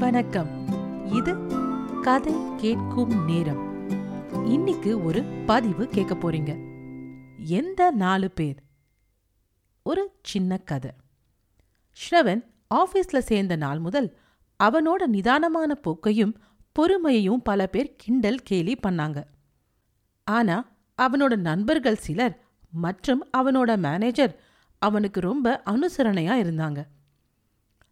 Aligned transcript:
வணக்கம். 0.00 0.66
இது 1.12 1.36
கதை 2.02 2.34
கேட்கும் 2.56 3.24
நேரம். 3.24 3.88
இன்னைக்கு 4.46 5.04
ஒரு 5.04 5.22
பதிவு 5.46 5.86
கேட்க 5.86 6.14
போறீங்க. 6.14 6.58
எந்த 7.38 7.90
நாலு 7.90 8.30
பேர்? 8.30 8.54
ஒரு 9.82 10.12
சின்ன 10.22 10.56
கதை. 10.56 10.90
ஸ்ரவன் 11.92 12.44
ஆபீஸ்ல 12.74 13.18
சேர்ந்த 13.18 13.56
நாள் 13.56 13.78
முதல் 13.78 14.16
அவனோட 14.64 15.06
நிதானமான 15.06 15.74
போக்கையும் 15.74 16.34
பொறுமையையும் 16.78 17.40
பல 17.42 17.66
பேர் 17.66 17.94
கிண்டல் 17.96 18.42
கேலி 18.42 18.76
பண்ணாங்க. 18.86 19.24
ஆனா 20.24 20.68
அவனோட 21.02 21.36
நண்பர்கள் 21.36 21.96
சிலர் 21.96 22.40
மற்றும் 22.70 23.28
அவனோட 23.36 23.76
மேனேஜர் 23.76 24.40
அவனுக்கு 24.78 25.20
ரொம்ப 25.20 25.62
அனுசரணையா 25.66 26.34
இருந்தாங்க. 26.38 26.84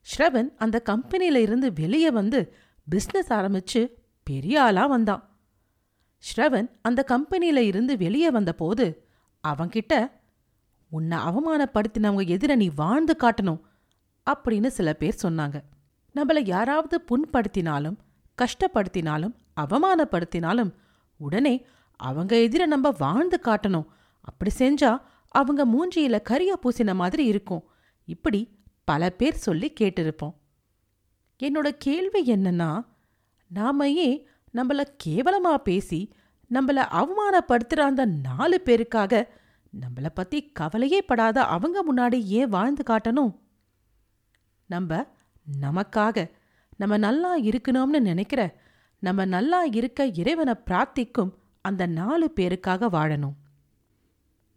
ஸ்ரவன் 0.08 0.54
அந்த 0.56 0.82
கம்பெனியில 0.84 1.36
இருந்து 1.36 1.72
வெளியே 1.72 2.10
வந்து 2.10 2.54
பிசினஸ் 2.88 3.32
ஆரம்பிச்சு 3.32 3.90
பெரிய 4.24 4.62
ஆளா 4.62 4.86
வந்தான். 4.86 5.36
ஸ்ரவன் 6.18 6.68
அந்த 6.82 7.04
கம்பெனியில 7.08 7.56
இருந்து 7.56 7.96
வெளியே 7.96 8.30
வந்தபோது 8.30 9.06
அவன்கிட்ட 9.48 10.10
உன்னை 10.90 11.18
அவமானப்படுத்தினவங்க 11.18 12.24
எதிர 12.36 12.56
நீ 12.56 12.70
வாழ்ந்து 12.74 13.16
காட்டணும் 13.18 13.60
அப்படின்னு 14.30 14.66
சில 14.66 14.92
பேர் 14.92 15.20
சொன்னாங்க. 15.22 15.60
நம்மள 16.14 16.42
யாராவது 16.44 17.04
புண்படுத்தினாலும் 17.10 17.96
கஷ்டப்படுத்தினாலும் 18.38 19.34
அவமானப்படுத்தினாலும் 19.60 20.74
உடனே 21.16 21.66
அவங்க 21.96 22.36
எதிர 22.36 22.66
நம்ம 22.66 22.90
வாழ்ந்து 22.98 23.40
காட்டணும். 23.42 23.86
அப்படி 24.20 24.50
செஞ்சா 24.58 25.00
அவங்க 25.28 25.66
மூஞ்சியில 25.66 26.22
கரிய 26.22 26.58
பூசின 26.62 26.94
மாதிரி 26.94 27.24
இருக்கும். 27.24 27.64
இப்படி 28.04 28.57
பல 28.90 29.08
பேர் 29.20 29.44
சொல்லி 29.46 29.68
கேட்டிருப்போம். 29.80 30.36
என்னோட 31.40 31.68
கேள்வி 31.78 32.20
என்னன்னா 32.32 32.70
நாம 33.50 33.88
ஏன் 34.04 34.18
நம்மள 34.54 34.80
கேவலமா 35.04 35.54
பேசி 35.68 36.00
நம்மள 36.50 36.78
அவமானப்படுத்துற 36.98 37.80
அந்த 37.88 38.04
நாலு 38.26 38.56
பேருக்காக 38.64 39.12
நம்மள 39.80 40.06
பத்தி 40.14 40.38
கவலையே 40.52 41.00
படாத 41.02 41.44
அவங்க 41.54 41.76
முன்னாடி 41.88 42.18
ஏன் 42.38 42.48
வாழ்ந்து 42.48 42.82
காட்டணும்? 42.90 43.32
நம்ம 44.70 45.00
நமக்காக 45.60 46.16
நம்ம 46.76 46.96
நல்லா 47.06 47.30
இருக்கணும்னு 47.48 48.00
நினைக்கிற 48.08 48.40
நம்ம 49.02 49.24
நல்லா 49.34 49.60
இருக்க 49.78 50.06
இறைவனை 50.20 50.54
பிரார்த்திக்கும் 50.66 51.32
அந்த 51.64 51.82
நாலு 51.98 52.26
பேருக்காக 52.36 52.88
வாழணும். 52.96 53.36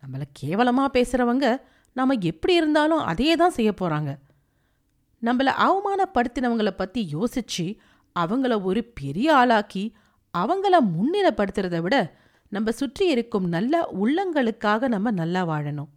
நம்மள 0.01 0.23
கேவலமா 0.39 0.85
பேசுறவங்க 0.93 1.45
நாம 1.93 2.13
எப்படி 2.13 2.53
இருந்தாலும் 2.53 2.99
அதையே 2.99 3.35
தான் 3.35 3.51
செய்ய 3.51 3.71
போறாங்க. 3.71 4.19
நம்மள 5.21 5.49
அவமானப்படுத்தினவங்கள 5.67 6.71
பத்தி 6.71 7.09
யோசிச்சு 7.13 7.77
அவங்கள 8.19 8.63
ஒரு 8.63 8.83
பெரிய 8.83 9.35
ஆளாக்கி 9.35 9.95
அவங்கள 10.37 10.75
முன்னிலைப்படுத்துறத 10.95 11.81
விட 11.81 12.19
நம்ம 12.49 12.71
சுற்றி 12.71 13.07
இருக்கும் 13.07 13.47
நல்ல 13.47 13.89
உள்ளங்களுக்காக 14.03 14.87
நம்ம 14.87 15.11
நல்லா 15.11 15.45
வாழணும். 15.45 15.89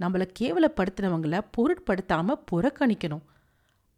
நம்மள 0.00 0.22
கேவலப்படுத்தினவங்கள 0.40 1.40
பொருட்படுத்தாம 1.56 2.34
புறக்கணிக்கணும். 2.50 3.24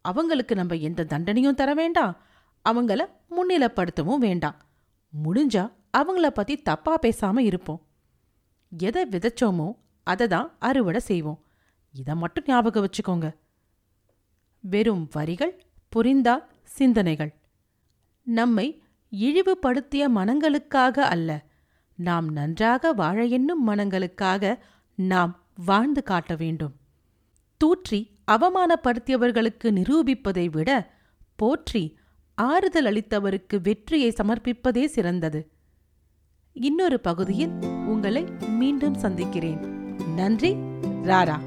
அவங்களுக்கு 0.01 0.55
நம்ம 0.55 0.75
எந்த 0.75 1.03
தண்டனையும் 1.03 1.53
தர 1.53 1.73
வேண்டாம். 1.73 2.17
அவங்கள 2.69 3.05
முன்னிலைப்படுத்தவும் 3.29 4.17
வேண்டாம். 4.17 4.55
முடிஞ்சா 5.23 5.71
அவங்கள 5.97 6.27
பத்தி 6.27 6.57
தப்பா 6.57 6.99
பேசாம 7.01 7.39
இருப்போம். 7.39 7.81
எதை 8.71 9.05
விதைச்சோமோ 9.05 9.75
அதை 10.03 10.27
தான் 10.27 10.55
அறுவடை 10.59 10.99
செய்வோம். 10.99 11.43
இதை 11.91 12.15
மட்டும் 12.15 12.43
ஞாபகம் 12.47 12.87
வச்சுக்கோங்க. 12.87 13.35
வெறும் 14.59 15.09
வரிகள் 15.11 15.63
புரிந்தா 15.95 16.43
சிந்தனைகள். 16.63 17.35
நம்மை 18.23 18.83
இழிவுபடுத்திய 19.11 20.03
மனங்களுக்காக 20.15 20.99
அல்ல 20.99 21.45
நாம் 21.95 22.27
நன்றாக 22.31 22.93
வாழ 22.93 23.25
எண்ணும் 23.25 23.67
மனங்களுக்காக 23.67 24.59
நாம் 24.95 25.45
வாழ்ந்து 25.65 26.03
காட்ட 26.03 26.35
வேண்டும். 26.35 26.75
தூற்றி 27.57 28.19
அவமானப்படுத்தியவர்களுக்கு 28.31 29.63
நிரூபிப்பதை 29.63 30.49
விட 30.49 30.99
போற்றி 31.35 31.97
ஆறுதல் 32.35 32.85
அளித்தவருக்கு 32.85 33.61
வெற்றியை 33.61 34.09
சமர்ப்பிப்பதே 34.09 34.85
சிறந்தது. 34.85 35.51
இன்னொரு 36.51 36.99
பகுதியில் 36.99 37.53
உங்களை 37.85 38.23
மீண்டும் 38.47 38.93
சந்திக்கிறேன். 38.93 39.80
நன்றி 40.07 40.55
ராரா. 41.05 41.37